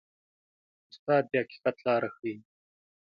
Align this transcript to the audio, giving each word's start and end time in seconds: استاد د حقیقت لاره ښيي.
استاد 0.91 1.23
د 1.31 1.33
حقیقت 1.41 1.77
لاره 1.87 2.09
ښيي. 2.15 2.35